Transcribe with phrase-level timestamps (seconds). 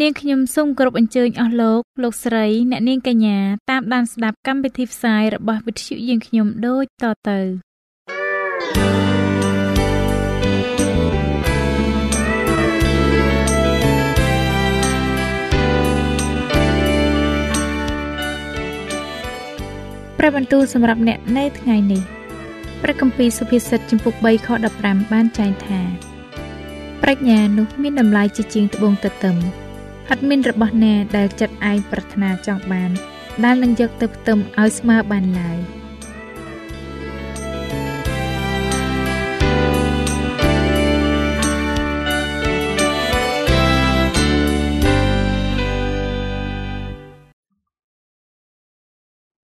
[0.00, 3.38] នាងខ្ញុំសូមគោរពអញ្ជើញអស់លោកលោកស្រីអ្នកនាងកញ្ញា
[3.70, 7.38] តាមដានស្ដាប់កម្មវិធីផ្សាយរបស់វិទ្យុយើងខ្ញុំដូចតទៅ
[20.18, 22.02] ព្រះបន្ទូលសម្រាប់អ្នកនៅថ្ងៃនេះ
[22.82, 24.48] ព្រះគម្ពីរសុភាសិតចំពុក3ខ
[24.80, 25.80] 15បានចែងថា
[27.02, 29.36] ប្រាជ្ញានោះមានតម្លៃជាជាងត្បូងទទឹម
[30.08, 32.90] ហិតមានរបស់ណាដែលចិត្តឯងប្រាថ្នាចង់បាន
[33.44, 35.58] ដែលនឹងយកទៅផ្ទឹមឲ្យស្មើបានឡើយ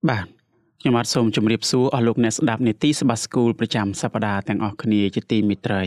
[0.08, 0.26] បាទ
[0.80, 5.84] ខ្ញុំបាទសូមជម្រាបសួរអស់លោកអ្នកស្ដាប់នេតិសបាស្គូលប្រចាំសប្ដាហ៍ទាំងអស់គ្នាជាទីមេត្រី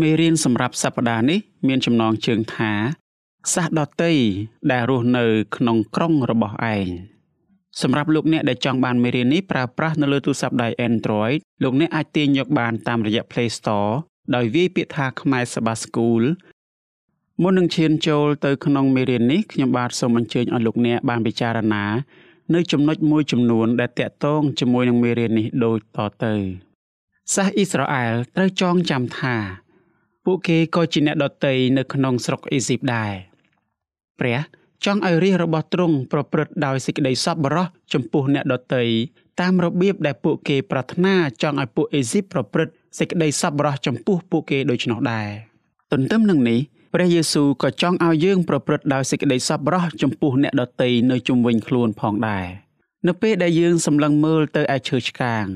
[0.00, 2.72] មេរៀនសម្រាប់សប្តាហ៍នេះ មានចំណងជើងថា
[3.52, 4.14] សាសដតី
[4.72, 5.24] ដែលរស់នៅ
[5.56, 6.88] ក្នុងក្រុងរបស់ឯង
[7.82, 13.92] សម្រាប់លោកអ្នកដែលចង់បានមេរៀននេះប្រើប្រាស់នៅលើទូរស័ព្ទដៃ Android លោកអ្នកអាចទាញយកបានតាមរយៈ Play Store
[14.34, 16.22] ដោយវាយពាក្យថាខ្មែរសបាស្គូល
[17.42, 21.84] មុននឹងឈានចូលទៅក្នុងមេរៀននេះខ្ញុំបាទសូមអញ្ជើញឲ្យលោកអ្នកបានពិចារណា
[22.54, 26.34] នៅចំណុចមួយចំនួន ដែលតាក់ទងជាមួយនឹងមេរៀននេះដូចតទៅ
[27.34, 29.36] សាសអ៊ីស្រាអែលត្រូវចងចាំថា
[30.24, 33.12] ពួកគេក៏ជាអ្នកដតីនៅក្នុងស្រុកអេស៊ីបដែរ
[34.20, 34.38] ព្រះ
[34.84, 38.84] ចង់ឲ្យរាជរបស់ទ្រង់ប្រព្រឹត្តដោយសេចក្តីសប្បុរសចំពោះអ្នកដតី
[39.40, 45.28] តាមរបៀបដែលពួកគេប្រាថ្នាចង់ឲ្យពួកអេស៊ីបប្រព្រឹត្តសេចក្តីសប្បុរសចំពោះពួកគេដូច្នោះដែរ
[45.92, 46.60] ទន្ទឹមនឹងនេះ
[46.94, 52.46] ព្រះយេស៊ូវក៏ចង់ឲ្យយើងប្រព្រឹត្តដោយសេចក្តីសប្បុរសចំពោះអ្នកដតីនៅជុំវិញខ្លួនផងដែរ
[53.08, 55.46] នៅពេលដែលយើងសម្លឹងមើលទៅឯឈើឆ្កាង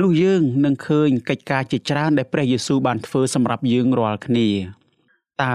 [0.00, 4.48] នោះយើងនឹងឃើញកិច្ចការជាច្រើនដែលព្រះយេស៊ូវបានធ្វើសម្រាប់យើងរាល់គ្នា
[5.42, 5.54] តើ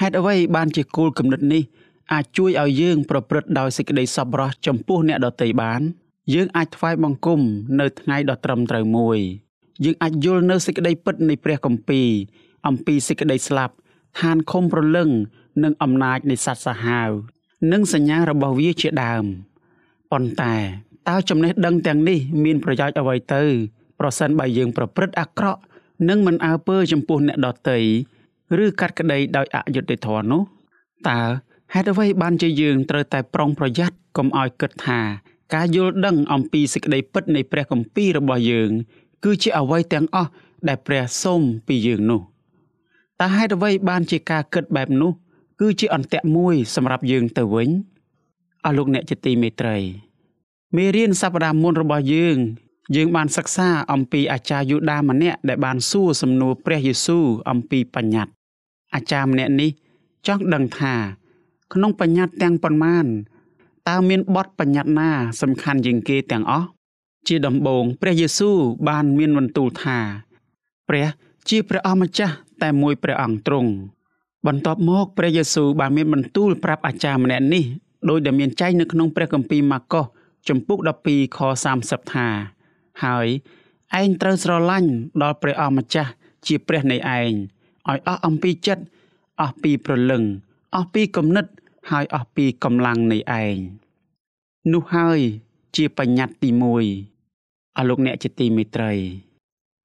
[0.00, 1.62] ហេតុអ្វីបានជាគោលគំនិតនេះ
[2.12, 5.80] អាចជួយឲ្យយើងប្រព្រឹត្តដោយសេចក្តីសប្បុរសចំពោះអ្នកដទៃបាន
[6.34, 7.40] យើងអាចថ្វាយបង្គំ
[7.80, 9.18] នៅថ្ងៃដ៏ត្រឹមត្រូវមួយ
[9.84, 12.08] យើងអាចយល់នៅសេចក្តីពិតនៃព្រះគម្ពីរ
[12.66, 13.74] អំពីសេចក្តីស្លាប់
[14.20, 15.08] ឋានខំប្រលឹង
[15.64, 17.10] និងអំណាចនៃសត្វសាហាវ
[17.72, 19.24] និងសញ្ញារបស់វាជាដើម
[20.12, 20.54] ប៉ុន្តែ
[21.08, 23.42] តើចំណេះដឹងទាំងនេះមានប្រយោជន៍អ្វីទៅ
[24.00, 25.60] ប្រសិនបើយើងប្រព្រឹត្តអាក្រក់
[26.08, 27.78] និងមិនអើពើចំពោះអ្នកដទៃ
[28.64, 30.42] ឬកាត់ក្តីដោយអយុត្តិធម៌នោះ
[31.08, 31.20] តើ
[31.74, 35.00] ហេតុអ្វីបានជាយើងត្រូវតែប្រុងប្រយ័ត្នកុំឲ្យគិតថា
[35.54, 38.70] ការយល់ដឹងអំពីសេចក្តីពិតនៃព្រះគម្ពីររបស់យើង
[39.24, 40.30] គឺជាអ្វីទាំងអស់
[40.68, 42.20] ដែលព្រះសូមពីយើងនោះ
[43.20, 45.12] តើហេតុអ្វីបានជាការគិតបែបនោះ
[45.60, 47.70] គឺជាអន្ទាក់មួយសម្រាប់យើងទៅវិញ
[48.64, 49.76] អស់លោកអ្នកជាទីមេត្រី
[50.76, 52.38] មេរៀនសប្តាហ៍មុនរបស់យើង
[52.94, 58.32] យើងបានសិក្សាអំពីអាចារ្យយូដាម្នាក់ដែលបានសួរសំណួរព្រះយេស៊ូវអំពីបញ្ញត្តិ
[58.94, 59.70] អាចារ្យម្នាក់នេះ
[60.26, 60.94] ចង់ដឹងថា
[61.72, 63.06] ក្នុងបញ្ញត្តិទាំងប៉ុន្មាន
[63.88, 66.66] តើមានបទបញ្ញត្តិណាសំខាន់ជាងគេទាំងអស់
[67.26, 68.56] ជាដំបូងព្រះយេស៊ូវ
[68.88, 69.98] បានមានបន្ទូលថា
[70.88, 71.06] ព្រះ
[71.48, 73.70] ជាព្រះអម្ចាស់តែមួយព្រះអង្គទ្រង់
[74.46, 77.64] បន្ទាប់មកព្រះយេស៊ូវបានមានបន្ទូលប្រាប់អាចារ្យម្នាក់នេះ
[78.08, 80.04] ដោយដែលមានចែងនៅក្នុងព្រះគម្ពីរម៉ាកុស
[80.48, 81.38] ចំពុក12ខ
[81.76, 82.28] 30ថា
[83.02, 83.26] ហើយ
[84.00, 84.90] ឯងត្រូវស្រឡាញ់
[85.22, 86.10] ដល់ព្រះអម្ចាស់
[86.46, 87.32] ជាព្រះនៃឯង
[87.88, 88.84] ឲ្យអស់អំពីចិត្ត
[89.40, 90.22] អស់ពីព្រលឹង
[90.74, 91.46] អស់ពីគំនិត
[91.90, 93.56] ហើយអស់ពីកម្លាំងនៃឯង
[94.72, 95.18] នោះហើយ
[95.76, 98.92] ជាបញ្ញត្តិទី1អស់លោកអ្នកជាទីមេត្រី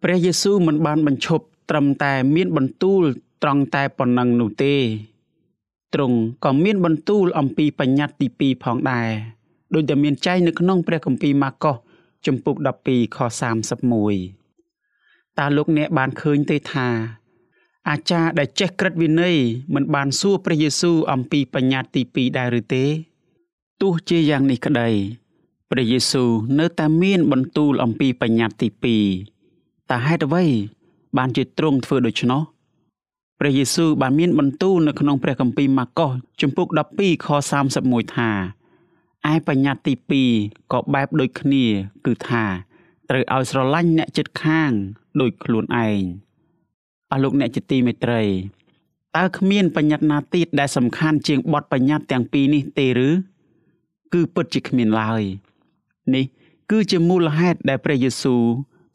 [0.03, 3.03] ព្រះយេស៊ូវមិនបានបញ្ឈប់ត្រឹមតែមានបន្ទូល
[3.43, 4.75] ត្រង់តែប៉ុណ្ណឹងនោះទេ
[5.93, 9.09] ទ្រង់ក៏មានបន្ទូលអំពីបញ្ញត្តិទី2ផងដែរ
[9.73, 11.75] ដោយតែមានចែងនៅក្នុងព្រះគម្ពីរម៉ាកុស
[12.25, 12.55] ជំពូក
[12.85, 13.17] 12ខ
[14.33, 16.87] 31តើលោកអ្នកបានឃើញទេថា
[17.89, 19.37] អាចារ្យដែលចេះក្រឹតវិន័យ
[19.73, 22.85] មិនបានសួរព្រះយេស៊ូវអំពីបញ្ញត្តិទី2ដែរឬទេ
[23.81, 24.89] ទោះជាយ៉ាងនេះក្តី
[25.71, 26.29] ព្រះយេស៊ូវ
[26.59, 28.97] នៅតែមានបន្ទូលអំពីបញ្ញត្តិទី
[29.37, 30.45] 2តើហេតុអ្វី
[31.17, 32.41] បានជាទ្រង់ធ្វើដូច្នោះ
[33.39, 36.11] ព្រះយេស៊ូវបានមានបន្ទូលនៅក្នុងព្រះគម្ពីរម៉ាកុស
[36.41, 36.67] ជំពូក
[36.97, 37.27] 12ខ
[37.71, 38.29] 31ថា
[39.33, 41.65] ឯបញ្ញត្តិទី2ក៏បែបដូចគ្នា
[42.05, 42.45] គឺថា
[43.09, 44.71] ត្រូវឲ្យស្រឡាញ់អ្នកចិត្តខាង
[45.21, 46.01] ដូចខ្លួនឯង
[47.11, 48.23] អស់លោកអ្នកជាទីមេត្រី
[49.17, 53.09] តើគ្មានបញ្ញត្តិណាទៀតដែលសំខាន់ជាងបទបញ្ញត្តិទាំងពីរនេះទេឬ
[54.13, 55.23] គឺពិតជាគ្មានឡើយ
[56.15, 56.25] នេះ
[56.71, 58.43] គឺជាមូលហេតុដែលព្រះយេស៊ូវ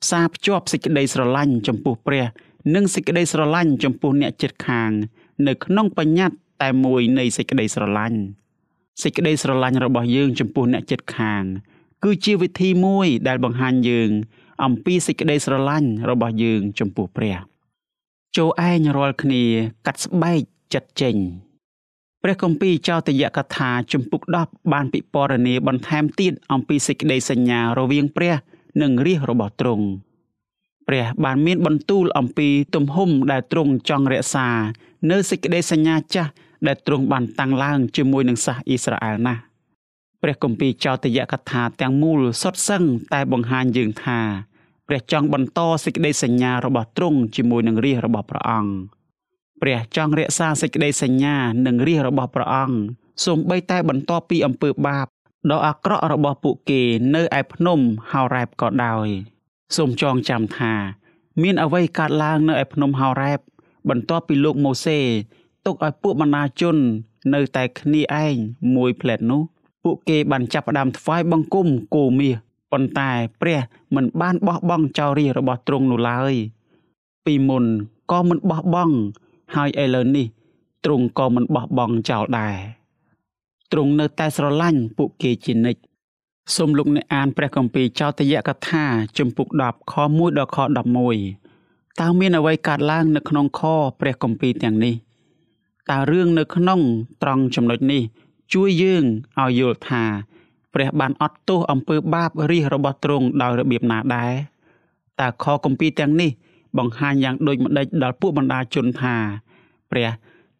[0.02, 2.24] ផ្សារភ្ជាប់សេចក្តីស្រឡាញ់ចំពោះព្រះ
[2.74, 4.90] និងសេចក្តីស្រឡាញ់ចំពោះអ្នកជិតខាង
[5.46, 8.20] នៅក្នុងបញ្ញត្តិតែមួយនៃសេចក្តីស្រឡាញ់
[9.02, 11.42] សេចក្តីស្រឡាញ់របស់យើងចំពោះអ្នកជិតខាង
[12.04, 14.10] គឺជាវិធីមួយដែលបង្ហាញយើង
[14.64, 17.36] អំពីសេចក្តីស្រឡាញ់របស់យើងចំពោះព្រះ
[18.36, 19.42] ចូលឯងរាល់គ្នា
[19.86, 20.40] កាត់ស្បែក
[20.74, 21.16] ចិត្តចេញ
[22.22, 28.34] ព្រះគម្ពីរចោទយកថាជំពូក10បានពិពណ៌នាបន្ថែមទៀតអំពីសេចក្តីសញ្ញារវាងព្រះ
[28.82, 29.86] និងរាជរបស់ទ្រង់
[30.88, 34.48] ព្រះបានមានបន្ទូលអំពីទំហំដែលទ្រង់ចង់រក្សា
[35.10, 36.30] នៅសេចក្តីសញ្ញាចាស់
[36.66, 39.42] ដែលទ្រង់បានតាំងឡើងជាមួយនឹងសាសអ៊ីស្រាអែលណាស់
[40.22, 42.82] ព្រះគម្ពីរចោទយកថាទាំងមូលសុទ្ធសឹង
[43.12, 44.20] តែបង្ហាញយើងថា
[44.88, 48.72] ព្រះចង់បន្តសេចក្តីសញ្ញារបស់ទ្រង់ជាមួយនឹងរាជរបស់ព្រះអង្គ
[49.62, 52.76] ព្រះចង់រក្សាសេចក្តីសញ្ញានិងរាជរបស់ព្រះអង្គ
[53.24, 55.06] សូម្បីតែបន្ទាប់ពីអំពើបាប
[55.50, 56.82] ដ៏អាក្រក់របស់ពួកគេ
[57.14, 59.06] នៅឯភ្នំហោរ៉ែបក៏ដោយ
[59.76, 60.74] សូមចងចាំថា
[61.42, 63.40] មានអ្វីកើតឡើងនៅឯភ្នំហោរ៉ែប
[63.88, 64.98] បន្ទាប់ពីលោកម៉ូសេ
[65.66, 66.76] ទុកឲ្យពួកបណ្ដាជន
[67.34, 68.34] នៅតែគ្នាឯង
[68.74, 69.42] មួយផ្លែតនោះ
[69.84, 72.34] ពួកគេបានចាប់ផ្ដើមថ្វាយបង្គំគោមាស
[72.72, 73.60] ប៉ុន្តែព្រះ
[73.94, 76.34] មិនបានបោះបង់ចោលរាជរបស់ទ្រង់នោះឡើយ
[77.24, 77.64] ពីមុន
[78.12, 78.96] ក៏មិនបោះបង់
[79.54, 80.26] ហើយឥឡូវនេះ
[80.84, 82.56] ទ្រង់ក៏មិនបោះបង់ចោលដែរ
[83.72, 85.80] ទ្រង់នៅតែស្រឡាញ់ពួកគេជានិច្ច
[86.56, 88.84] សូមលោកអ្នកអានព្រះគម្ពីរចោទយកថា
[89.18, 90.58] ជំពូក10ខ1ដល់ខ
[91.28, 93.60] 11តើមានអ្វីកើតឡើងនៅក្នុងខ
[94.00, 94.94] ព្រះគម្ពីរទាំងនេះ
[95.90, 96.80] តើរឿងនៅក្នុង
[97.22, 98.02] ត្រង់ចំណុចនេះ
[98.52, 99.04] ជួយយើង
[99.40, 100.04] ឲ្យយល់ថា
[100.74, 104.32] ព្រះបានអត់ទោសអំពើបាបរិះរបស់ទ្រង់ដោយរបៀបណាដែរ
[105.20, 106.30] តើខគម្ពីរទាំងនេះ
[106.78, 109.16] បង្ហាញយ៉ាងដូចម្ដេចដល់ពួកបណ្ដាជនថា
[109.90, 110.08] ព្រះ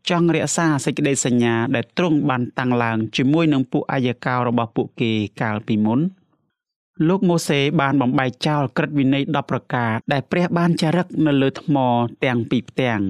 [0.09, 6.01] ចង់រក្សាសេចក្តីសញ្ញាដែលទ្រង់បានតាំងឡើងជាមួយនឹងពួកអាយកោរបស់ពួកគេកាលពីមុន
[7.09, 11.77] លោកម៉ូសេបានបំបែកចោលក្រឹតវិន័យ10ប្រការដែលព្រះបានចារឹកនៅលើថ្ម
[12.25, 13.01] ទាំងពីរផ្ទាំង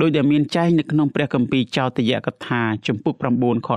[0.00, 3.68] ដោយដែលមានចែងនៅក្នុងព្រះគម្ពីរចោទយកថាជំពូក9ខ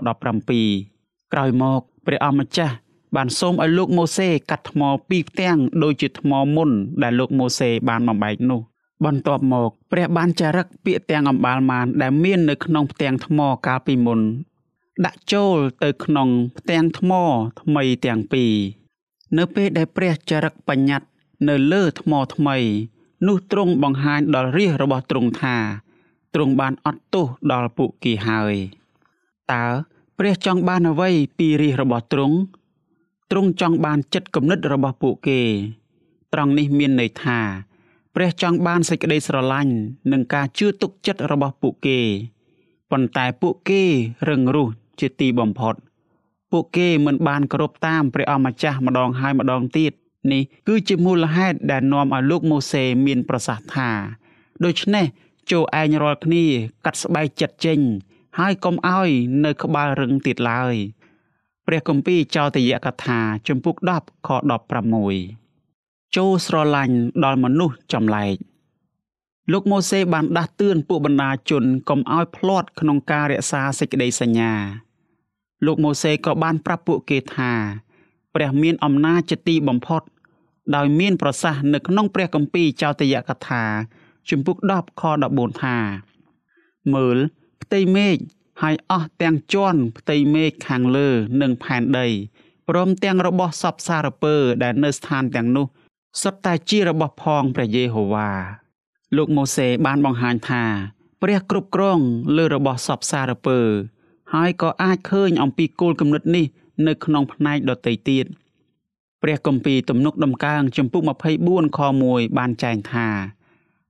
[0.56, 2.76] 17ក្រោយមកព្រះអម្ចាស់
[3.16, 6.70] បានសូមឲ្យលោកម៉ូសេកាត់ថ្មពីរផ្ទាំងដូចជាថ្មមុន
[7.04, 8.62] ដែលលោកម៉ូសេបានបំបែកនោះ
[9.06, 14.22] បន្ទាប់មកព្រះបានចារឹកពាក្យទាំងអំបាលមានដែលមាននៅក្នុងផ្ទាំងថ្មកាលពីមុន
[15.06, 17.12] ដាក់ចូលទៅក្នុងផ្ទាំងថ្ម
[17.62, 18.54] ថ្មីទាំងពីរ
[19.38, 21.08] នៅពេលដែលព្រះចារឹកបញ្ញត្តិ
[21.50, 22.58] នៅលើថ្មថ្មី
[23.28, 25.58] នោះទ្រង់បង្ហាញដល់រាជរបស់ទ្រង់ថា
[26.34, 28.56] ទ្រង់បានអត់ទោសដល់ពួកគេហើយ
[29.52, 29.66] តើ
[30.18, 32.38] ព្រះចង់បានអ្វីពីរាជរបស់ទ្រង់
[33.32, 35.42] ទ្រង់ចង់បានចិត្តគំនិតរបស់ពួកគេ
[36.34, 37.40] ត្រង់នេះមានន័យថា
[38.16, 39.74] ព្រះចង់បានសេចក្តីស្រឡាញ់
[40.12, 42.00] និងការជឿទុកចិត្តរបស់ពួកគេ
[42.92, 43.84] ប៉ុន្តែពួកគេ
[44.30, 44.70] រឹងរូស
[45.00, 45.76] ជាទីបំផុត
[46.52, 49.94] ពួកគេមិនបានគោរពតាមព្រះអម្ចាស់ម្ដងហើយម្ដងទៀត
[50.32, 53.90] នេះគឺជាមូលហេតុដែលនាំឲ្យលោកម៉ូសេមានប្រសាសន៍ថា
[54.66, 55.06] ដូច្នេះ
[55.52, 56.46] ចូលឯងរាល់គ្នា
[56.86, 57.80] កាត់ស្បែកចិត្តចេញ
[58.40, 59.10] ហើយកុំឲ្យ
[59.46, 60.76] នៅក្បាលរឹងទៀតឡើយ
[61.68, 64.30] ព្រះគម្ពីរចោទយកថាជំពូក10ខ
[65.42, 68.36] 16ចូលស្រឡាញ់ដល់មនុស្សចម្លែក
[69.52, 74.54] លោកម៉ូសេបានដាស់តឿនពួកបណ្ដាជនកុំឲ្យភ្លាត់ក្នុងការរក្សាសេចក្តីសញ្ញា
[75.66, 77.52] លោកម៉ូសេក៏បានប្រាប់ពួកគេថា
[78.36, 80.02] ព្រះមានអំណាចជាទីបំផុត
[80.76, 83.64] ដោយមាន ប្រសាសន៍នៅក្នុងព្រះគម្ពីរចោទយកថា
[84.30, 85.78] ជំពូក10ខ14ថា
[86.94, 87.18] មើល
[87.62, 88.18] ផ្ទៃមេឃ
[88.62, 91.10] ហើយអស់ទាំងជាន់ផ្ទៃមេឃខាងលើ
[91.42, 92.08] និងផែនដី
[92.70, 95.68] ព្រមទាំងរបស់សពសារពើដែលនៅស្ថានទាំងនោះ
[96.22, 98.32] សុទ្ធតែជារបស់ផងព្រះយេហូវ៉ា
[99.16, 100.64] លោកម៉ូសេបានបង្ហាញថា
[101.22, 102.00] ព្រះគ្រប់គ្រង
[102.38, 103.60] លើរបស់សពសារពើ
[104.34, 106.46] ហើយក៏អាចឃើញអំពីគោលគំនិតនេះ
[106.88, 108.26] នៅក្នុងផ្នែកដទៃទៀត
[109.24, 111.02] ព្រះគម្ពីរទំនុកដំកើងចំពុក
[111.40, 111.80] 24ខ
[112.10, 113.08] 1បានចែងថា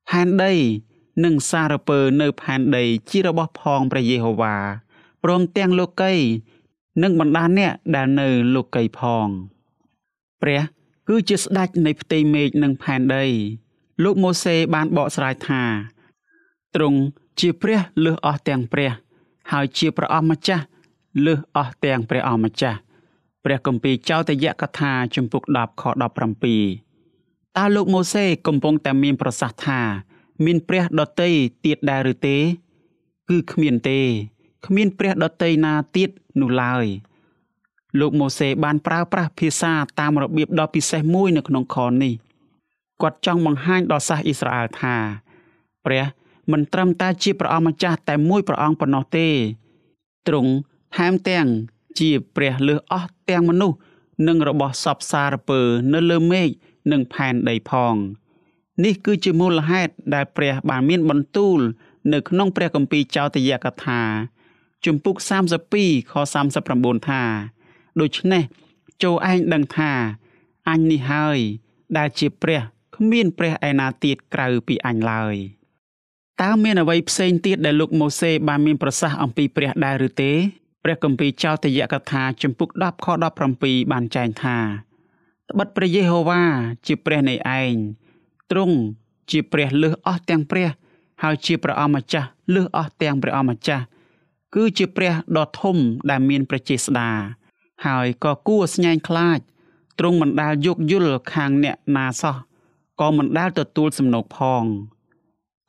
[0.09, 0.53] ផែនដី
[1.23, 4.55] និងសារពើនៅផែនដីជារបស់ផងព្រះយេហូវ៉ា
[5.23, 6.13] ព្រមទាំងលោកី
[7.03, 9.27] និងបណ្ដាអ្នកដែលនៅលោកីផង
[10.41, 10.61] ព្រះ
[11.07, 13.25] គឺជាស្ដេចនៃផ្ទៃមេឃនិងផែនដី
[14.03, 15.63] លោកម៉ូសេបានបកស្រាយថា
[16.75, 16.99] ទ្រង់
[17.39, 18.91] ជាព្រះលើសអស់ទាំងព្រះ
[19.51, 20.63] ហើយជាព្រះអម្ចាស់
[21.25, 22.79] លើសអស់ទាំងព្រះអម្ចាស់
[23.43, 25.83] ព្រះគម្ពីរចោទយកថា ជំពូក10ខ
[26.37, 26.86] 17
[27.55, 29.81] តើលោកម៉ូសេកំពុងតែមានប្រសាសន៍ថា
[30.45, 31.31] មានព្រះដតី
[31.65, 32.37] ទៀតដែរឬទេ
[33.29, 33.99] គឺគ្មានទេ
[34.65, 36.09] គ្មានព្រះដតីណាទៀត
[36.41, 36.85] នោះឡើយ
[37.99, 42.13] លោកម៉ូសេបានប្រើប្រាស់ភាសាតាមរបៀបដ៏ពិសេសមួយនៅក្នុងខនេះ
[43.01, 44.95] គាត់ចង់បង្ហាញដល់សាសអ៊ីស្រាអែលថា
[45.85, 46.03] ព្រះ
[46.51, 49.27] មិនត្រឹមតែជាព្រះអង្គម្ចាស់តែមួយព្រះអង្គប៉ុណ្ណោះទេ
[50.27, 50.51] ទ្រង់
[50.97, 51.47] ថែមទាំង
[51.99, 53.77] ជាព្រះលើសអស់ទាំងមនុស្ស
[54.27, 55.59] និងរបស់សពសារពើ
[55.93, 56.49] នៅលើមេឃ
[56.91, 57.95] និងផែនដីផង
[58.83, 61.59] នេះគឺជាមូលហេតុដែលព្រះបានមានបន្ទូល
[62.13, 64.01] នៅក្នុងព្រះគម្ពីរចោទយកថា
[64.85, 65.15] ជំពូក
[65.69, 66.13] 32ខ
[66.55, 67.21] 39ថា
[67.99, 68.43] ដូច្នេះ
[69.03, 69.91] ចូលឯងដឹងថា
[70.69, 71.39] អញនេះហើយ
[71.97, 72.61] ដែលជាព្រះ
[72.95, 75.35] គ្មានព្រះឯណាទៀតក្រៅពីអញឡើយ
[76.41, 80.31] តើមានអ្វីផ្សេងទៀតដែលលោកម៉ូសេបានមានប្រសាសន៍អំពីព្រះដែរឬទេ
[80.83, 83.07] ព្រះគម្ពីរចោទយកថាជំពូក10ខ
[83.49, 84.57] 17បានចែងថា
[85.49, 86.41] ត្បិតព្រះយេហូវ៉ា
[86.87, 87.75] ជាព្រះនៃឯង
[88.51, 88.77] ទ្រង់
[89.31, 90.67] ជាព្រះលើសអស់ទាំងព្រះ
[91.23, 93.83] ហើយជាព្រះអម្ចាស់លើសអស់ទាំងព្រះអម្ចាស់
[94.55, 95.77] គឺជាព្រះដ៏ធំ
[96.09, 97.09] ដែលមានព្រះចេស្តា
[97.85, 99.39] ហើយក៏គួរស្ញែងខ្លាច
[99.99, 102.37] ទ្រង់មិនដាល់យោគយល់ខាងអ្នកណាសោះ
[103.01, 104.63] ក៏មិនដាល់ទទួលសំណូកផង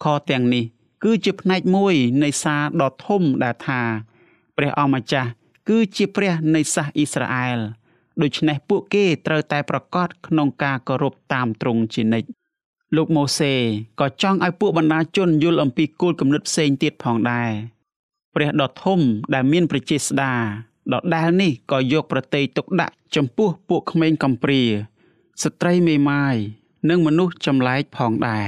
[0.04, 0.64] ខទាំងនេះ
[1.04, 3.80] គឺជាផ្នែកមួយនៃសារដ៏ធំដែលថា
[4.56, 5.30] ព្រះអម្ចាស់
[5.68, 7.58] គឺជាព្រះនៃសាសអ៊ីស្រាអែល
[8.22, 12.28] ដូច្នេះពួកគេត្រូវតែប្រកាសក្នុងការគោរពតាមទ្រង់ជានិច្ច
[12.96, 13.54] លោកម៉ូសេ
[14.00, 17.50] ក៏ចង់ឲ្យពួកបណ្ដាជនយល់អំពីគោលគំនិតផ្សេងទៀតផងដែរ
[18.34, 19.00] ព្រះដ៏ធំ
[19.34, 20.34] ដែលមានប្រជាស្ដា
[20.92, 24.62] ដដែលនេះក៏យកប្រតិយទុកដាក់ចំពោះពួកក្មេងកំព្រា
[25.42, 26.36] ស្ត្រីមេម៉ាយ
[26.88, 28.46] និងមនុស្សចម្លែកផងដែរ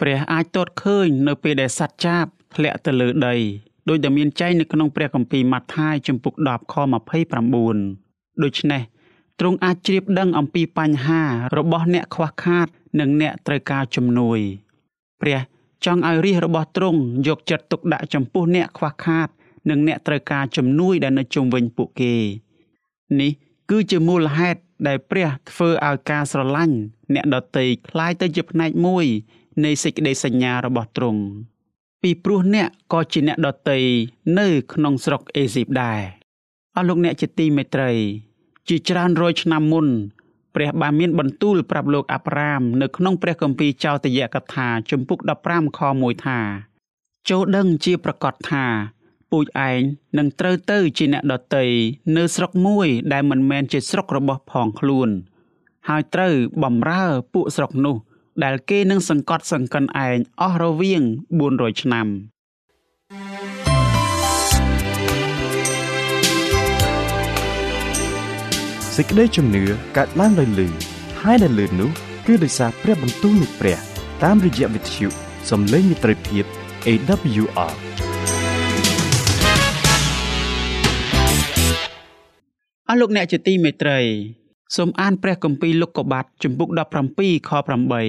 [0.00, 2.24] ព្រះអាចទតឃើញនៅពេលដែលសត្វចាប
[2.54, 3.36] ធ្លាក់ទៅលើដី
[3.88, 8.09] ដោយដែលមានចែងនៅក្នុងព្រះគម្ពីរម៉ាថាយជំពូក10ខ29
[8.43, 8.81] ដូច្នេះ
[9.39, 11.21] ទ្រង់អាចជ្រាបដឹងអំពីបញ្ហា
[11.57, 12.67] របស់អ្នកខ្វះខាត
[12.99, 14.39] និងអ្នកត្រូវការជំនួយ
[15.21, 15.39] ព្រះ
[15.85, 19.27] ចង់ឲ្យរាជរបស់ទ្រង់យកចិត្តទុកដាក់ចំពោះអ្នកខ្វះខាត
[19.69, 22.15] និងអ្នកត្រូវការជំនួយដែលនៅជុំវិញពួកគេ
[23.19, 23.31] នេះ
[23.69, 26.77] គឺជាមូលហេតុដែលព្រះធ្វើឲ្យការស្រឡាញ់
[27.13, 29.05] អ្នកដតីคล้ายទៅជាផ្នែកមួយ
[29.65, 31.21] នៃសេចក្តីសញ្ញារបស់ទ្រង់
[32.01, 33.79] ពីព្រោះអ្នកក៏ជាអ្នកដតី
[34.39, 36.01] នៅក្នុងស្រុកអេស៊ីបដែរ
[36.76, 37.90] អស់លោកអ្នកជាទីមេត្រី
[38.68, 39.86] ជាច្រើនរយឆ្នាំមុន
[40.54, 46.38] ព្រះបានមានបន្ទូលប្រាប់លោកអាប់រ៉ាម នៅក្នុងព្រះគម្ពីរចោទយកថាជំពូក15ខ1ថា
[47.28, 48.64] ចូលដឹងជាប្រកាសថា
[49.30, 49.80] ពូជឯង
[50.18, 51.66] នឹងត្រូវទៅជាអ្នកដតី
[52.16, 55.08] នៅស្រុកមួយដែលមិនមែនជាស្រុករបស់ផងខ្លួន
[55.88, 57.96] ហើយត្រូវបំរើពួកស្រុកនោះ
[58.44, 61.02] ដែលគេនឹងសង្កត់សង្កិនឯងអស់រវាង
[61.42, 62.06] 400ឆ្នាំ
[69.02, 69.64] សេចក្តីជំនឿ
[69.96, 70.68] កើតឡើងដោយលឺ
[71.22, 71.90] ហើយដែលលឺនោះ
[72.26, 73.78] គឺដោយសារព្រះបន្ទូលនៃព្រះ
[74.22, 75.08] តាមរយៈវិទ្យុ
[75.50, 76.44] សំឡេងមិត្តភាព
[76.86, 77.74] AWR
[82.88, 84.00] អស់លោកអ្នកជាទីមេត្រី
[84.76, 86.68] សូមអានព្រះគម្ពីរលោកុបាទជំពូក
[87.08, 87.50] 17ខ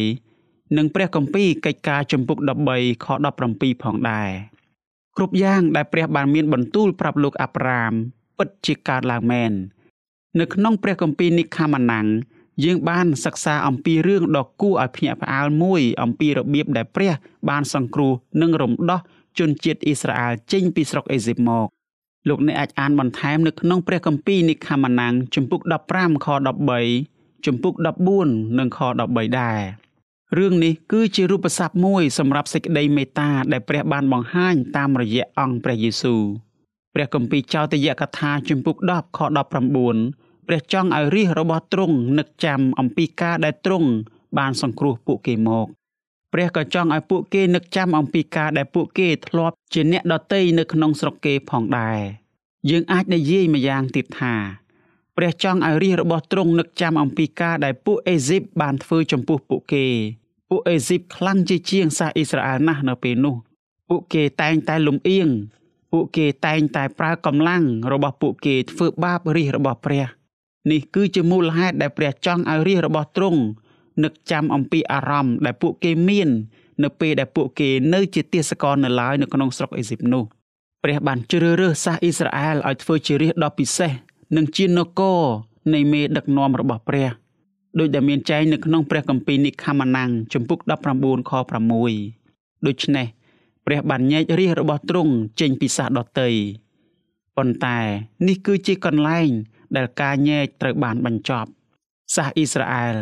[0.10, 3.08] 8និងព្រះគម្ពីរកិច្ចការជំពូក13ខ
[3.46, 4.30] 17ផងដែរ
[5.18, 7.94] គ្រប់យ៉ាងដែលព្រះបានមានបន្ទូលប្រាប់លោកអាប់រ៉ាម
[8.38, 9.54] ពិតជាកើតឡើងមែន
[10.40, 12.08] នៅក្នុងព្រះគម្ពីរនិខាម៉ាណាំង
[12.64, 17.12] យើងបានសិក្សាអំពីរឿងដ៏គួរឲ្យភ្ញាក់ផ្អើលមួយអំពីរបៀបដែលព្រះ
[17.50, 18.12] បានសង្គ្រោះ
[18.42, 19.00] និងរំដោះ
[19.40, 21.68] ជនជាតិអ៊ីស្រាអែលចេញពីស្រុកអេស៊ីបមក
[22.28, 25.62] លោកអ្នកអាចអានបន្ថែមនៅក្នុងព្រះគម្ពីរនិខាម៉ាណាំងជំពូក
[25.94, 26.28] 15ខ
[26.86, 27.74] 13ជំពូក
[28.18, 29.60] 14និងខ13ដែរ
[30.38, 36.24] រឿងនេះគឺជារូបស័ព្ទមួយសម្រាប់សេចក្តីមេត្តាដែលព្រះបានបង្ហាញតាមរយៈអង្គព្រះយេស៊ូវ
[36.94, 39.20] ព្រះគម្ពីរចោទយកថាជំពូក10ខ
[39.82, 43.90] 19ព្រះចង់ឲ្យរាជរបស់ទ្រង់នឹកចាំអំពីការដែលទ្រង់
[44.38, 45.68] បានសង្គ្រោះពួកគេមក
[46.34, 52.00] ព្រះក៏ចង់ឲ្យពួកគេនឹកចាំអំពីការដែលពួកគេធ្លាប់ជាអ្នកដតីនៅក្នុងស្រុកគេផងដែរ
[52.70, 54.36] យើងអាចនិយាយម្យ៉ាងទៀតថា
[55.18, 59.86] ព្រះចង់ឲ្យរាជរបស់ទ្រង់នឹកចាំអំពីការដែលពួកអេស៊ីបបានធ្វើចំពោះពួកគេ
[60.50, 63.36] ពួកអេស៊ីបខ្លាំងជាជាងសាសអ៊ីស្រាអែលណាស់នៅពេលនោះ
[63.90, 65.30] ពួកគេតែងតែលំអៀង
[65.92, 70.06] ពួកគេតែងតែប្រើកម្លាំងរបស់ពួកគេធ្វើបាបរាជរបស់ព្រះ
[70.72, 73.42] នេះគឺជាមូលហេតុដែលព្រះចង់ឲ្យរាជរបស់ទ្រង់
[74.04, 76.30] នឹកចាំអំពីអារម្មណ៍ដែលពួកគេមាន
[76.84, 80.24] នៅពេលដែលពួកគេនៅជាទាសករនៅឡើយនៅក្នុងស្រុកអេស៊ីបនោះ
[80.84, 83.92] ព្រះបានជ្រើសរើសសាសអ៊ីស្រាអែលឲ្យធ្វើជារាជដ៏ពិសេស
[84.36, 85.22] និងជានគរ
[85.74, 87.10] នៃមេដឹកនាំរបស់ព្រះ
[87.80, 90.60] ដោយដែលមានចែងនៅក្នុងព្រះគម្ពីរនិខាម៉ាណាំងជំពូក
[90.96, 91.32] 19ខ
[92.00, 93.08] 6ដូច្នេះ
[93.72, 96.30] ព្រះបានញែករាជរបស់ទ្រង់ចេញពីសាសដតី
[97.38, 97.80] ប៉ុន្តែ
[98.28, 99.30] នេះគឺជាកន្លែង
[99.76, 101.50] ដែលការញែកត្រូវបានបញ្ចប់
[102.16, 102.96] សាសអ៊ីស្រាអែល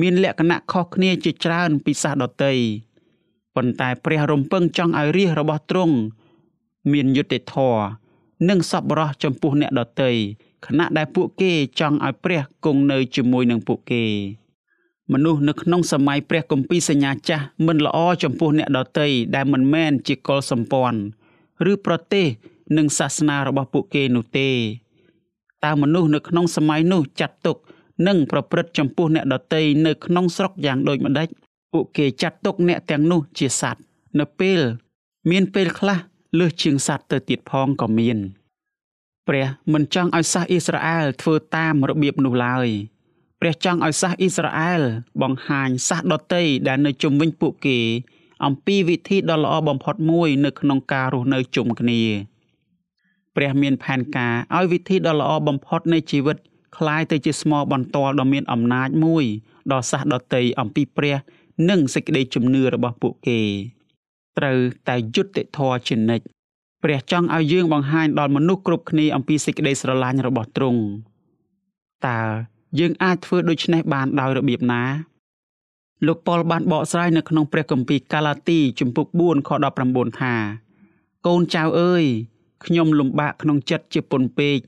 [0.00, 2.54] មានលក្ខណៈខុសគ្នាជាច្រើនពីសាសដតី
[3.56, 5.96] ប៉ុន្តែព្រះរំពឹងចង់ឲ្យរាជរបស់ទ្រង់
[6.92, 7.82] មានយុត្តិធម៌
[8.48, 10.12] និងសប្បុរសចំពោះអ្នកដតី
[10.66, 14.04] ខណៈដែលពួកគេចង់ឲ្យព្រះគង់នៅជាមួយនឹងពួកគេ
[15.12, 21.00] មនុស្សនៅក្នុងសម័យព្រះគម្ពីរសញ្ញាចាស់មិនល្អចំពោះអ្នកដទៃដែលមិនមែនជាកុលសម្ព័ន្ធ
[21.70, 22.26] ឬប្រទេស
[22.76, 24.50] និងសាសនារបស់ពួកគេនោះទេ
[25.64, 27.56] តើមនុស្សនៅក្នុងសម័យនោះចាត់ទុក
[28.06, 31.28] និងប្រព្រឹត្តចំពោះអ្នកដទៃនៅក្នុងស្រុកយ៉ាងដូចម្ដេច
[31.72, 33.82] ពួកគេចាត់ទុកអ្នកទាំងនោះជាសត្វ
[34.20, 34.60] នៅពេល
[35.30, 35.98] មានពេលខ្លះ
[36.38, 38.18] លើសជាងសត្វទៅទៀតផងក៏មាន
[39.28, 42.68] ព្រះមិនចង់ឲ្យសាសអ៊ីស្រាអែលធ្វើតាមរបៀបនោះឡើយ
[43.41, 44.81] ព្រះចង់ឲ្យសាសអ៊ីស្រាអែល
[45.21, 47.79] បង្ហាញសាសដតីដែលនៅជុំវិញពួកគេ
[48.45, 52.01] អំពីវិធីដ៏ល្អបំផុតមួយនៅក្នុងការរស់នៅជុំគ្នា
[53.35, 56.37] ព្រះមានផែនការឲ្យវិធីដ៏ល្អបំផុតនៃជីវិត
[56.77, 59.25] คล้ายទៅជាស្មោបន្ទាល់ដ៏មានអំណាចមួយ
[59.71, 61.15] ដល់សាសដតីអំពីព្រះ
[61.69, 63.41] និងសេចក្តីជំនឿរបស់ពួកគេ
[64.37, 64.57] ត្រូវ
[64.87, 66.25] តែយុត្តិធម៌ជានិច្ច
[66.83, 70.81] ព្រះចង់ឲ្យយើងបង្ហាញដល់មនុស្សគ្រប់គ្នាអំពីសេចក្តីស្រឡាញ់របស់ទ្រង់
[72.07, 72.19] តើ
[72.78, 74.82] យើងអាចធ្វើដូច្នេះបានដោយរបៀបណា
[76.06, 79.50] លោកប៉ុលបានបកស្រាយនៅក្នុងព្រះគម្ពីរកាឡាទីជំពូក4ខ
[79.84, 80.34] 19ថា
[81.26, 82.04] កូនចៅអើយ
[82.64, 84.58] ខ្ញុំលំបាកក្នុងចិត្តជាពន់ពេក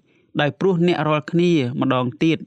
[0.40, 2.38] ដោយព្រោះអ្នករាល់គ្នាម្ដងទៀត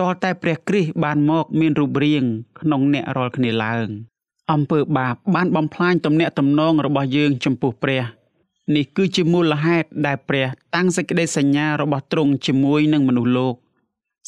[0.00, 2.24] តលតែព្រះគ្រីស្ទបានមកមានរូបរាង
[2.60, 3.88] ក្នុងអ្នករាល់គ្នាឡើង
[4.52, 8.02] អំពើបាបបានបំផ្លាញទំនាក់ទំនងរបស់យើងចំពោះព្រះ
[8.76, 13.54] នេះគឺជាមូលហេតុដែលព្រះតាំងសេចក្តីសញ្ញារបស់ទ្រង់ជាមួយនឹងមនុស្សលោក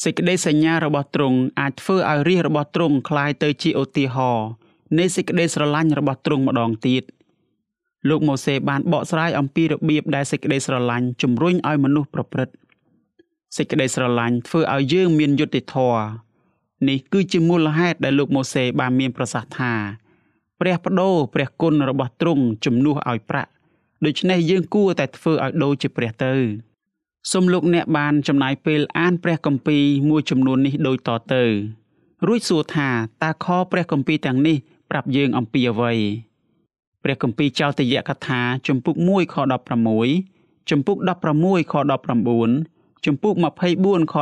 [0.04, 4.48] សេចក្តីសញ្ញារបស់ទ្រង់អាចធ្វើឲ្យរាជរបស់ទ្រង់คล้ายទៅជាឧទាហរណ៍
[4.98, 7.02] នៃសេចក្តីស្រឡាញ់របស់ទ្រង់ម្ដងទៀត
[8.08, 12.54] លោកម៉ូសេបានបកស្រាយអំពីរបៀបដែលសេចក្តីស្រឡាញ់ជំរុញឲ្យមនុស្សប្រព្រឹត្ត
[13.56, 16.02] សេចក្តីស្រឡាញ់ធ្វើឲ្យយើងមានយុត្តិធម៌
[16.88, 19.72] នេះគឺជាមូលហេតុដែលលោកម៉ូសេបានមានប្រសាសន៍ថា
[20.60, 23.50] ព្រះបដូរព្រះគុណរបស់ទ្រង់ជំនួសឲ្យប្រាក់
[24.04, 26.34] ដូច្នេះយើងគួរតែធ្វើឲ្យដូចជាព្រះទៅ
[27.31, 31.43] សូមលោកអ្នកបានចំណាយពេលអានព្រះគម្ពីរមួយចំនួននេះដូចតទៅ
[32.27, 32.89] រួចសួរថា
[33.23, 34.57] តើខព្រះគម្ពីរទាំងនេះ
[34.89, 35.93] ប្រាប់យើងអំពីអ្វី
[37.03, 39.35] ព្រះគម្ពីរចោទយកថាជំពូក1ខ
[40.01, 40.97] 16ជំពូក
[41.35, 41.75] 16ខ
[42.41, 43.35] 19ជំពូក
[43.73, 44.15] 24ខ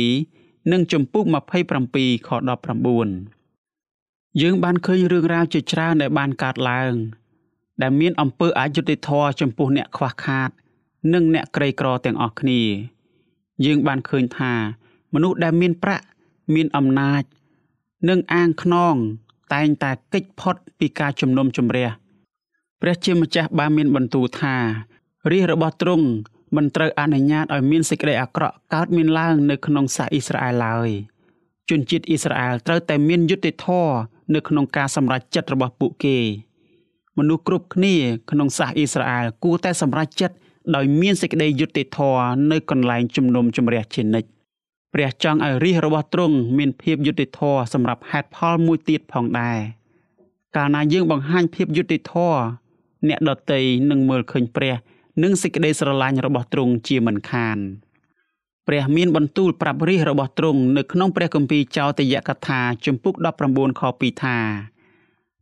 [0.00, 1.24] 17និងជំពូក
[1.76, 2.30] 27ខ
[3.58, 6.94] 19យើងបានឃើញរឿងរ៉ាវជាច្រើនដែលបានកើតឡើង
[7.82, 10.50] ដែលមានអំពើអយុត្តិធម៌ចំពោះអ្នកខ្វះខាត
[11.12, 12.62] និងអ្នកក្រីក្រទាំងអស់គ្នា
[13.64, 14.52] យើងបានឃើញថា
[15.14, 16.04] មនុស្សដែលមានប្រាក់
[16.54, 17.22] មានអំណាច
[18.08, 18.94] និងអាងខ្នង
[19.54, 21.88] តែងតែកិច្ចផុតពីការជំនុំជម្រះ
[22.80, 24.54] ព្រះជាម្ចាស់បានមានបន្ទូលថា
[25.30, 26.06] រាជរបស់ទ្រង់
[26.56, 30.88] មិនត្រូវអនុញ្ញាតឲ្យមានសេចក្តីអាក្រក់កើតមានឡើងនៅក្នុងសាសអ៊ីស្រាអែលឡើយ
[31.70, 33.94] ជនជាតិអ៊ីស្រាអែលត្រូវតែមានយុត្តិធម៌
[34.34, 36.18] នៅក្នុងការសម្រេចចិត្តរបស់ពួកគេ
[37.18, 37.94] មនុស្សគ្រប់គ្នា
[38.30, 40.36] ក្នុងសាសអ៊ីស្រាអែលគួរតែសម្រេចចិត្ត
[40.74, 44.28] ដោយមានសេចក្តីយុត្តិធម៌នៅកន្លែងជំនុំជម្រះជានិច្ច
[44.94, 49.58] ព្រះចង់ឲ្យរាជរបស់ទ្រង់មានភាពយុត្តិធម៌សម្រាប់ហេតុផលមួយទៀតផងដែរ
[50.56, 52.40] កាលណាយើងបង្ហាញភាពយុត្តិធម៌
[53.08, 54.74] អ្នកដតីនឹងមើលឃើញព្រះ
[55.22, 57.58] និងសេចក្តីស្រឡាញ់របស់ទ្រង់ជាមិនខាន
[58.68, 63.14] ព្រះមានបន្ទូលប្រាប់រាជរបស់ទ្រង់នៅក្នុងព្រះគម្ពីរចោទយកថាជំពូក
[63.48, 64.38] 19ខ2ថា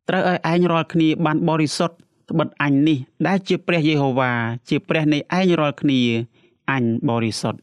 [0.09, 1.97] ត្រូវឲ្យឯងរាល់គ្នាបានបរិសុទ្ធ
[2.29, 4.33] ត្បិតអញនេះដែលជាព្រះយេហូវ៉ា
[4.69, 6.01] ជាព្រះនៃឯងរាល់គ្នា
[6.71, 7.61] អញបរិសុទ្ធ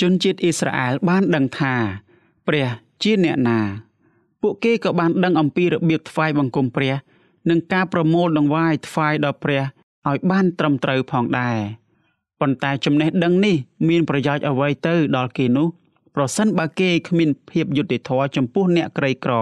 [0.00, 1.74] ជនជាតិអ៊ីស្រាអែលបានដឹងថា
[2.46, 2.68] ព្រះ
[3.02, 3.58] ជាអ្នកណា
[4.42, 6.92] ពួកគេក៏បានដឹងអំពីរបៀបថ្វាយបង្គំព្រះ
[7.50, 9.62] និងការប្រមូលដង្វាយថ្វាយដល់ព្រះ
[10.08, 11.58] ឲ្យបានត្រឹមត្រូវផងដែរ
[12.40, 13.56] ប៉ុន្តែចំណេះដឹងនេះ
[13.88, 15.68] មានប្រយោជន៍អ្វីទៅដល់គេនោះ
[16.14, 19.34] ប្រសិនបើគេគ្មានភាពយុត្តិធម៌ចំពោះអ្នកក្រីក្រ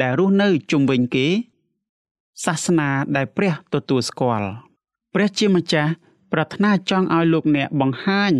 [0.00, 1.26] ដែលរស់នៅជុំវិញគេ
[2.42, 4.48] សាសនាដែលព្រះទទួលស្គាល់
[5.14, 5.90] ព្រះជាម្ចាស់
[6.32, 8.32] ប្រាថ្នាចង់ឲ្យលោកអ្នកបង្ហាញ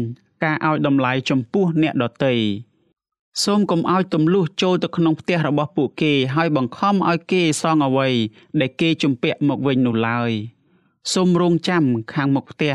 [0.44, 2.34] ការឲ្យតម្លៃចំពោះអ្នកដទៃ
[3.44, 8.08] សូមកុំឲ្យទម្លុះចូលទៅក្នុងផ្ទះរបស់ពួកគេហើយបង្ខំឲ្យគេសងអ្វី
[8.60, 10.30] ដែលគេជំពាក់មកវិញនោះឡើយ
[11.12, 12.74] សូមរងចាំខាងមុខផ្ទះ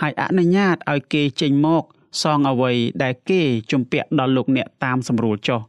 [0.00, 1.82] ហើយអនុញ្ញាតឲ្យគេចេញមក
[2.22, 3.42] សងអ្វីដែលគេ
[3.72, 5.60] ជំពាក់ដល់លោកអ្នកតាមសម្រួលចុះ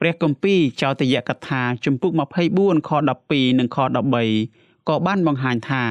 [0.00, 3.78] ព្រះគម្ពីរចោទយកថាជំពូក24ខ12និងខ
[4.32, 5.84] 13ក៏បានបង្ហាញថា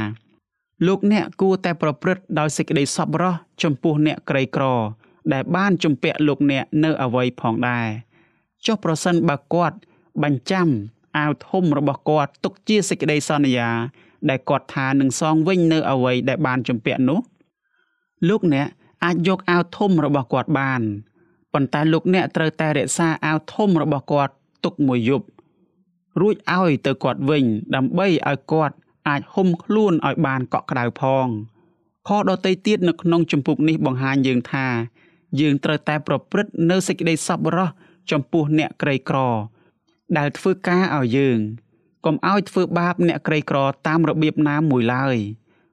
[0.87, 4.65] លោកអ្នកគួរតែប្រព្រឹត្តដោយសេចក្តីសប្បុរសចំពោះអ្នកក្រីក្រ
[5.33, 7.87] ដែលបានជំពាក់លោកអ្នកនៅអ្វីផងដែរ
[8.65, 9.77] ចុះប្រសិនបើគាត់
[10.23, 10.67] បញ្ចាំ
[11.17, 13.69] អាវធំរបស់គាត់ទុកជាសេចក្តីសន្យា
[14.29, 17.19] ដែលគាត់ថានឹងសងវិញនៅអ្វីដែលបានជំពាក់នោះ
[18.29, 18.67] លោកអ្នក
[19.03, 20.81] អាចយកអាវធំរបស់គាត់បាន
[21.53, 25.25] ប៉ុន្តែលោកអ្នកត្រូវតែរក្សាអាវធំរបស់គាត់ទុកមួយយប់
[26.21, 28.75] រួចឲ្យទៅគាត់វិញ ដើម្បីឲ្យគាត់
[29.07, 31.27] អាចហុំខ្លួនឲ្យបានកក់ក្ដៅផង
[32.07, 34.67] ខដតីទៀតនៅក្នុងចម្ពោះនេះបង្ហាញយើងថា
[35.39, 37.69] យើងត្រូវតែប្រព្រឹត្តនៅសេចក្តីសប្បុរស
[38.11, 39.17] ចំពោះអ្នកក្រីក្រ
[40.17, 41.37] ដែលធ្វើការឲ្យយើង
[42.05, 45.17] កុំឲ្យធ្វើបាបអ្នកក្រីក្រតាមរបៀបណាមួយឡើយ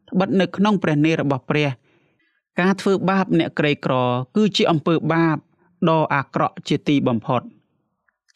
[0.08, 1.68] ត្បិតនៅក្នុងព្រះនេររបស់ព្រះ
[2.60, 3.94] ការធ្វើបាបអ្នកក្រីក្រ
[4.36, 5.36] គឺជាអំពើបាប
[5.88, 7.42] ដ៏អាក្រក់ជាទីបំផុត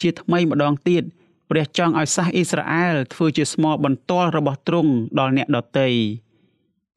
[0.02, 1.02] ជាថ្មីម្ដងទៀត
[1.50, 5.88] ព្រះចង់ឲ្យសាសអ៊ីស្រាអែលធ្វើជាស្មោបន្ទាល់របស់ទ្រង់ដល់អ្នកដទៃ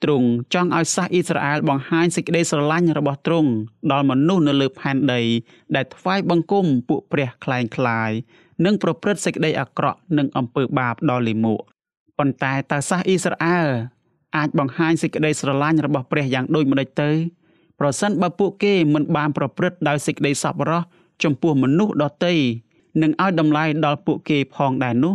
[0.04, 3.52] ទ្រង់ចង់ឲ្យសាសអ៊ីស្រាអែលបង្ហាញសេចក្តីស្រឡាញ់របស់ទ្រង់
[3.92, 5.22] ដល់មនុស្សនៅលើផែនដី
[5.76, 8.12] ដែលថ្វាយបង្គំពួកព្រះខ្លែងខ្លាយ
[8.66, 11.62] និងប្រព្រឹត្តសេចក្តីអាក្រក់និងអំពើបាបដល់លាមក
[12.18, 13.68] ប៉ុន្តែតើសាសអ៊ីស្រាអែល
[14.38, 17.12] អាចបង្ហាញសេចក្តីស្រឡាញ់របស់ព្រះយ៉ាងដូចម្តេចទៅ
[17.80, 20.82] ប្រសិនបើពួកគេមិនបានប្រព្រឹត្តដោយសេចក្តីសប្បុរស
[21.24, 22.34] ចំពោះមនុស្សដទៃ
[23.02, 25.14] និងឲ្យតម្លៃដល់ពួកគេផងដែរនោះ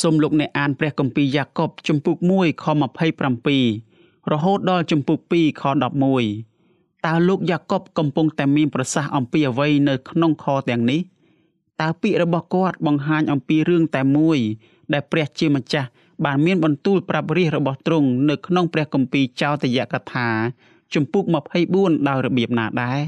[0.00, 2.64] សូមលោកអ្នកអានព្រះគម្ពីរយ៉ាកុបជំពូក1ខ
[3.48, 5.62] 27រហូតដល់ជំពូក2ខ
[6.34, 11.00] 11តើលោកយ៉ាកុបកំពុងតែមានប្រសាសន៍អំពីអ្វីនៅក្នុងខទាំងនេះ
[11.80, 14.38] តើពាក្យរបស់គាត់បង្ហាញអំពីរឿងតែមួយ
[14.92, 15.88] ដែលព្រះជាម្ចាស់
[16.24, 20.28] បានមានបន្ទូលប្រាប់រាជរបស់ទ្រង់នៅក្នុងព្រះគម្ពីរចោទយកថា
[20.94, 21.24] ជំពូក
[21.66, 23.00] 24ដោយរបៀបណាដែរ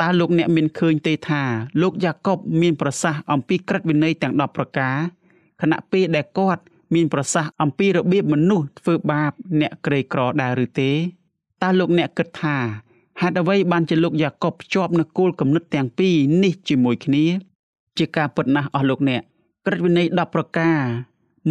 [0.00, 1.42] តើលោកអ្នកមានឃើញទេថា
[1.82, 4.96] លោកយ៉ាកុបមានប្រសាសន៍អំពីក្រឹតវិន័យទាំង10ប្រការ
[5.60, 6.62] ខណៈពេលដែលគាត់
[6.94, 10.90] មានប្រសាសន៍អំពីរបៀបមនុស្សធ្វើបាប អ្នកក្រីក្រដែរឬទេ
[11.62, 12.56] តើលោកអ្នកគិតថា
[13.20, 17.24] ហេតុអ្វីបានជាលោកយ៉ាកុបភ្ជាប់នូវគោលគំនិតទាំងពីរនេះជាមួយគ្នា
[17.98, 19.22] ជាការពិតណាស់អស់លោកអ្នក
[19.66, 20.78] ក្រឹតវិន័យ10ប្រការ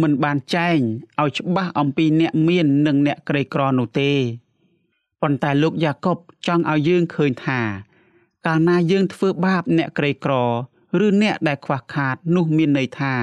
[0.02, 0.78] មិនបានចែង
[1.20, 4.10] ឲ្យច្បាស់អំពីអ្នកមាននិងអ្នកក្រីក្រនោះទេ
[5.21, 7.61] ប៉ុន្តែលោកយ៉ាកុបចង់ឲ្យយើងឃើញថា
[8.45, 10.33] កាលណាយើងធ្វើបាបអ្នកក្រីក្រ
[11.05, 13.15] ឬអ្នកដែលខ្វះខាតនោះមានន័យថា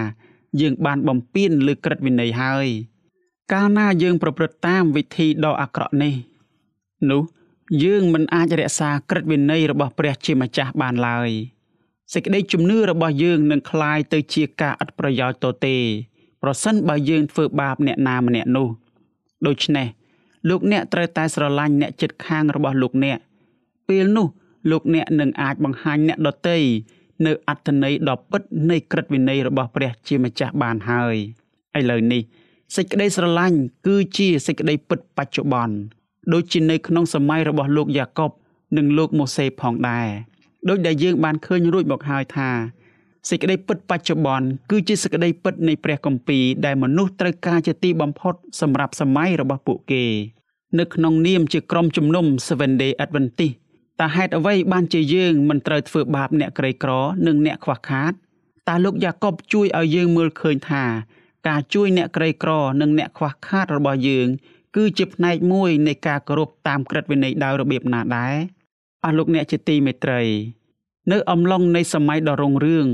[0.60, 2.66] យើងបានបំពានលើក្រឹតវិន័យហើយ
[3.52, 6.14] កាលណាយើងប្រព្រឹត្តតាមវិធីដ៏អាក្រក់នេះ
[7.10, 7.22] នោះ
[7.84, 11.30] យើងមិនអាចរក្សាក្រឹតវិន័យរបស់ព្រះជាម្ចាស់បានឡើយ
[12.12, 15.76] សេចក្តីជំនឿរបស់យើងនឹងคล้ายទៅជាការឥតប្រយោជន៍ទៅទេ
[16.42, 18.68] ប្រសិនបើយើងធ្វើបាបអ្នកណាម្នាក់នោះ
[19.46, 19.86] ដូច្នេះ
[20.49, 23.17] លោកអ្នកត្រូវតែស្រឡាញ់អ្នកចិត្តខាងរបស់លោកអ្នក
[23.87, 24.27] ពេលនោះ
[24.71, 26.57] លោកអ្នកនឹងអាចបង្ហាញអ្នកដទៃ
[27.25, 31.15] នៅអត្តន័យដ៏ពិតនៃក្រឹតវិន័យរបស់ព្រះជាម្ចាស់បានហើយ
[31.79, 32.21] ឥឡូវនេះ
[32.75, 35.75] សេចក្តីស្រឡាញ់គឺជាសេចក្តីពិតបច្ចុប្បន្ន
[36.33, 38.31] ដូចជានៅក្នុងសម័យរបស់លោកយ៉ាកុប
[38.77, 40.07] និងលោកម៉ូសេផងដែរ
[40.69, 42.49] ដោយដែលយើងបានឃើញរួចមកហើយថា
[43.29, 50.05] សេចក្តីពិតបច្ចុប្បន្នគឺជាសេចក្តីពិតនៃព្រះគម្ពីរដែលមនុស្សត្រូវការជាទីបំផុតសម្រាប់សម័យរបស់ពួកគេ
[50.79, 53.55] នៅក្នុងនាមជាក្រុមជំនុំ Seven Day Adventist
[54.01, 56.91] តើហេតុអ្វីបានជាយើងមិនត្រូវធ្វើបាបអ្នកក្រីក្រ
[57.27, 58.13] និងអ្នកខ្វះខាត
[58.67, 60.83] តើលោកយ៉ាកុបជួយឲ្យយើងមើលឃើញថា
[61.47, 64.27] ការជួយអ្នកក្រីក្រនិងអ្នកខ្វះខាតរបស់យើង
[64.75, 68.35] គឺជាផ្នែកមួយនៃការគោរពតាមក្រឹតវិន័យដោយរបៀបណាដែរ
[69.03, 70.21] អស់លោកអ្នកជាទីមេត្រី
[71.11, 72.87] នៅអំឡុងនៃសម័យដ៏រុងរឿង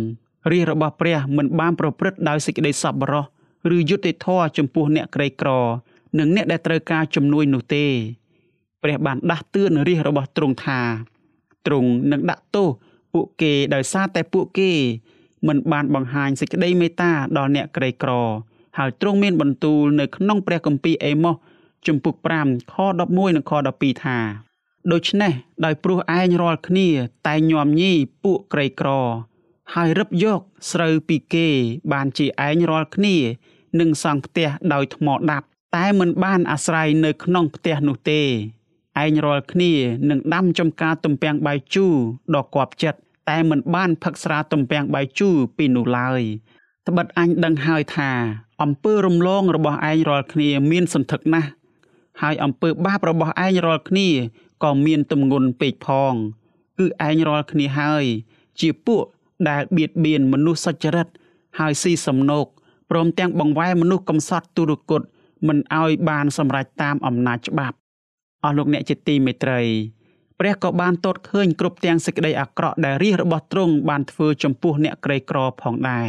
[0.52, 3.26] រាជរបស់ព្រះមិនបានប្រព្រឹត្តដោយសេចក្តីសប្បុរស
[3.74, 5.50] ឬយុត្តិធម៌ចំពោះអ្នកក្រីក្រ
[6.20, 7.86] និងអ្នកដែលត្រូវការជំនួយនោះទេ
[8.84, 10.80] ព្រះបានដាស់តឿនរាជរបស់ទ្រង់ថា
[11.66, 12.68] ទ្រង់នឹងដាក់ទោស
[13.14, 14.72] ពួកគេដោយសារតែពួកគេ
[15.48, 18.12] មិនបានបង្ហាញសេចក្តីមេត្តាដល់អ្នកក្រីក្រ
[18.78, 21.36] ហើយទ្រង់មានបន្ទូលនៅក្នុងព្រះគម្ពីរអេម៉ូស
[21.88, 24.49] ជំពូក5ខ11និងខ12ថា
[24.92, 25.34] ដូច្នេះ
[25.66, 26.88] ដោយព្រោះឯងរាល់គ្នា
[27.28, 28.90] តែងញោមញីពួកក្រីក្រ
[29.76, 30.40] ហើយរឹបយក
[30.72, 31.48] ស្រូវពីគេ
[31.92, 33.16] បានជាឯងរាល់គ្នា
[33.80, 38.22] នឹងសង់ផ្ទះដោយថ្មដាប់ តែមិនបានអាស្រ័យនៅក្នុងផ្ទះនោះទេ
[39.04, 39.74] ឯងរាល់គ្នា
[40.10, 41.96] នឹងដាំចំការទំពាំងបាយជូរ
[42.36, 46.22] ដ៏គប់ចិត្តតែមិនបានផឹកស្រាទំពាំងបាយជូរពីនោះឡើយ
[46.88, 48.12] ត្បិតអញដឹងហើយថា
[48.64, 51.50] អំពើរំលងរបស់ឯងរាល់គ្នាមានសន្ធឹកណាស់
[52.22, 54.08] ហើយអំពើបាបរបស់ឯងរាល់គ្នា
[54.64, 56.14] ក៏មានទម្ងន់ពេកផង
[56.80, 58.06] គឺឯងរាល់គ្នាហើយ
[58.60, 59.04] ជាពួក
[59.50, 61.08] ដែលបៀតបៀនមនុស្សសុចរិត
[61.60, 62.46] ហើយស៊ីសំណោក
[62.90, 65.02] ព្រមទាំងបង្វែរមនុស្សកំសត់ទុរគត
[65.48, 67.78] មិនឲ្យបានសម្រេចតាមអំណាចច្បាប់
[68.44, 69.62] អស់លោកអ្នកជាទីមេត្រី
[70.40, 76.08] ព្រះក៏បានទតឃើញគ្រប់ទាំងសេចក្តីអាក្រក់ដែលរាជរបស់ទ្រង់បានធ្វើចំពោះអ្នកក្រីក្រផងដែរ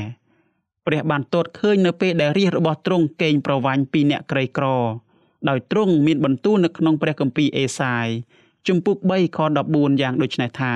[0.87, 4.67] ព្រះបានទតឃើញនៅពេលដែលរាជរបស់ទ្រង់កេងប្រវ័ញ្ចពីអ្នកក្រីក្រ
[5.49, 8.07] ដោយទ្រង់មានបន្ទូលនៅក្នុងព្រះគម្ពីរអេសាយ
[8.69, 10.75] ជំពូក3ខ14យ៉ាងដូចនេះថា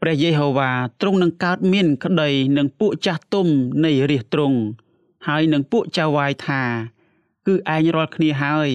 [0.00, 0.70] ព្រះយេហូវ៉ា
[1.00, 3.46] ទ្រង់នឹងកើតមានក្តីនឹងពួកចាស់ទុំ
[3.84, 4.58] នៃរាជទ្រង់
[5.26, 6.62] ហើយនឹងពួកចៅវាយថា
[7.46, 8.70] គឺឯងរាល់គ្នាហើយ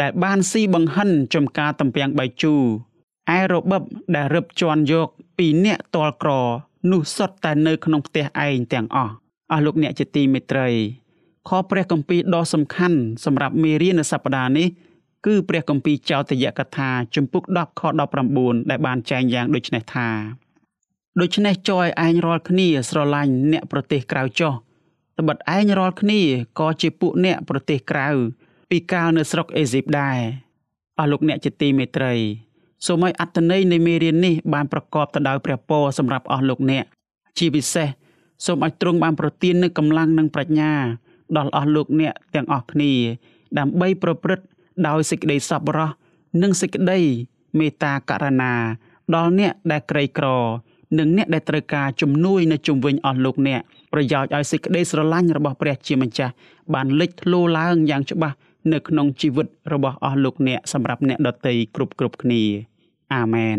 [0.00, 2.54] ដែលបានស៊ីបង្ហិនចំការតំពាំងបៃជូ
[3.36, 3.82] ឯរបប
[4.14, 6.30] ដែលរឹបជន់យកពីអ្នកតលក្រ
[6.90, 9.12] នោះសុទ្ធតែនៅក្នុងផ្ទះឯងទាំងអស់
[9.50, 10.68] អស់លោកអ្នកជាទីមេត្រី
[11.48, 14.68] ខព្រះគម្ពីរដ៏សំខាន់សម្រាប់មេរៀននៅសប្តាហ៍នេះ
[15.26, 17.82] គឺព្រះគម្ពីរចោទយកថាជំពូក10ខ
[18.26, 20.08] 19ដែលបានចែងយ៉ាងដូចនេះថា
[21.20, 24.52] ដូច្នេះចោយឯងរាល់គ្នាស្រឡាញ់អ្នកប្រទេសក្រៅចុះ
[25.18, 26.20] ត្បិតឯងរាល់គ្នា
[26.58, 28.08] ក៏ជាពួកអ្នកប្រទេសក្រៅ
[28.70, 30.18] ពីកាលនៅស្រុកអេស៊ីបដែរ
[30.98, 32.14] អស់លោកអ្នកជាទីមេត្រី
[32.86, 36.84] សូមឲ្យអត្តន័យនៃមេរៀននេះបានប្រកបទៅដោយព្រះពរសម្រាប់អស់លោកអ្នក
[37.38, 37.88] ជាពិសេស
[38.46, 40.72] សូមឲ្យទ្រង់បានប្រទាននូវកម្លាំងនិងប្រាជ្ញា
[41.36, 42.92] ដល់អស់លោកអ្នកទាំងអស់គ្នា
[43.58, 44.44] ដើម្បីប្រព្រឹត្ត
[44.88, 45.90] ដោយសេចក្តីសប្បុរស
[46.42, 47.00] និងសេចក្តី
[47.58, 48.52] មេត្តាករុណា
[49.14, 50.26] ដល់អ្នកដែលក្រីក្រ
[50.98, 53.60] និងអ្នកដែលត្រូវការជំនួយនៅជុំវិញអស់លោកអ្នក
[53.92, 56.32] ប្រយោជន៍ឲ្យសេចក្តីស្រឡាញ់របស់ព្រះជាម្ចាស់
[56.74, 58.36] បានលេចធ្លោឡើងយ៉ាងច្បាស់
[58.72, 62.42] នៅក្នុងជីវិតរបស់អស់លោកអ្នកសម្រាប់អ្នកដតីគ្រប់គ្រប់គ្នា
[63.14, 63.58] អាមែន